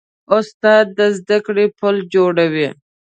استاد 0.37 0.85
د 0.97 0.99
زدهکړې 1.17 1.65
پل 1.79 1.95
جوړوي. 2.13 2.69